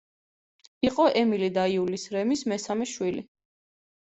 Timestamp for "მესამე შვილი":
2.55-3.25